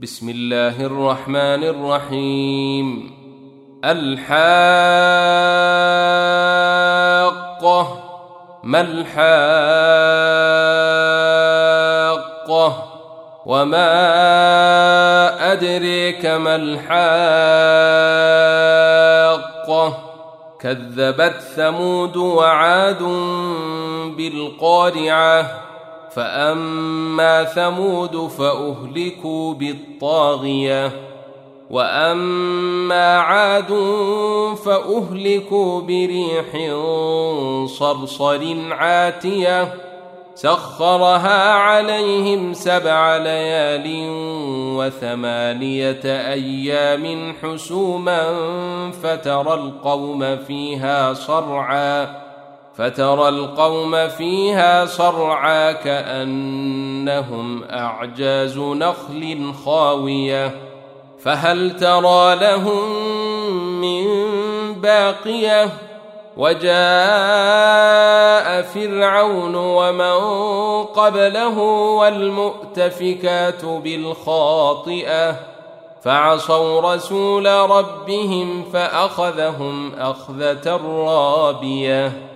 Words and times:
بسم 0.00 0.28
الله 0.28 0.86
الرحمن 0.86 1.64
الرحيم. 1.64 3.10
الحاقة. 3.84 4.28
ما 8.64 8.80
الحاقة؟ 8.80 9.22
وما 13.46 13.92
أدريك 15.52 16.26
ما 16.26 16.56
الحاقة؟ 16.56 16.98
كذبت 20.60 21.40
ثمود 21.56 22.16
وعاد 22.16 23.02
بالقارعة. 24.16 25.65
فاما 26.16 27.44
ثمود 27.44 28.16
فاهلكوا 28.16 29.54
بالطاغيه 29.54 30.92
واما 31.70 33.18
عاد 33.18 33.68
فاهلكوا 34.64 35.80
بريح 35.80 36.76
صرصر 37.66 38.54
عاتيه 38.70 39.74
سخرها 40.34 41.52
عليهم 41.52 42.52
سبع 42.52 43.16
ليال 43.16 44.08
وثمانيه 44.76 46.00
أيام 46.04 47.34
حسوما 47.42 48.22
فترى 49.02 49.54
القوم 49.54 50.36
فيها 50.36 51.14
صرعا 51.14 52.25
فترى 52.78 53.28
القوم 53.28 54.08
فيها 54.08 54.86
صرعى 54.86 55.74
كأنهم 55.74 57.64
أعجاز 57.64 58.58
نخل 58.58 59.52
خاوية. 59.64 60.54
فهل 61.22 61.76
ترى 61.76 62.36
لهم 62.36 62.92
من 63.80 64.04
باقية؟ 64.74 65.68
وجاء 66.36 66.72
فرعون 68.62 69.54
ومن 69.54 70.20
قبله 70.84 71.58
والمؤتفكات 71.98 73.64
بالخاطئة. 73.64 75.36
فعصوا 76.02 76.94
رسول 76.94 77.46
ربهم 77.46 78.64
فأخذهم 78.72 79.94
أخذة 79.94 80.80
رابية. 80.86 82.35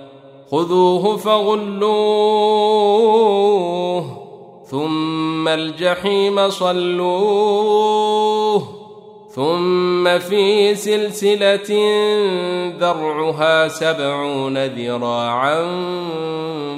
خذوه 0.51 1.17
فغلوه 1.17 1.81
ثم 4.65 5.47
الجحيم 5.47 6.49
صلوه 6.49 8.01
ثم 9.35 10.19
في 10.19 10.75
سلسلة 10.75 11.71
ذرعها 12.79 13.67
سبعون 13.67 14.65
ذراعا 14.65 15.61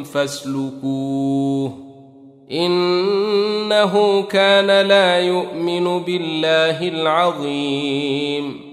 فاسلكوه 0.04 1.72
إنه 2.52 4.22
كان 4.22 4.88
لا 4.88 5.20
يؤمن 5.20 6.00
بالله 6.00 6.88
العظيم 6.88 8.73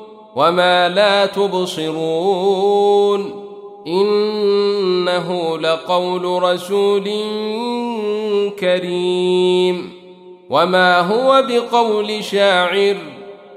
وما 0.35 0.89
لا 0.89 1.25
تبصرون 1.25 2.71
انه 3.87 5.57
لقول 5.57 6.43
رسول 6.43 7.09
كريم 8.59 9.91
وما 10.49 10.99
هو 10.99 11.43
بقول 11.47 12.23
شاعر 12.23 12.97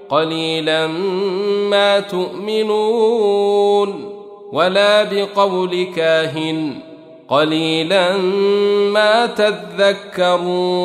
قليلا 0.09 0.87
ما 1.71 2.01
تؤمنون 2.01 3.45
ولا 4.53 5.03
بقول 5.03 5.87
كاهن 5.97 6.75
قليلا 7.29 8.17
ما 8.93 9.27
تذكرون 9.27 10.85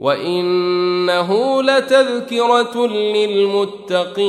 وانه 0.00 1.62
لتذكره 1.62 2.86
للمتقين 3.16 4.28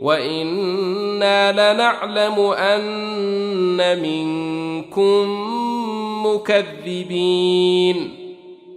وأنا 0.00 1.52
لنعلم 1.52 2.40
ان 2.40 4.02
منكم 4.02 5.26
مكذبين 6.26 8.10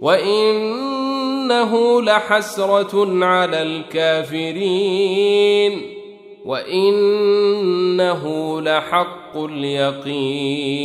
وانه 0.00 1.72
لحسره 2.02 3.24
على 3.24 3.62
الكافرين 3.62 4.74
وانه 6.44 8.22
لحق 8.60 9.36
اليقين 9.36 10.84